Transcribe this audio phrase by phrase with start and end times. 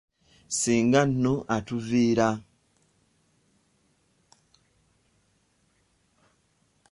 [0.59, 2.27] Singa nno atuviira.